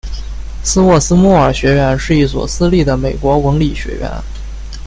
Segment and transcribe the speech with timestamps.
[0.63, 4.09] 斯沃斯莫尔学院是一所私立的美国文理学院。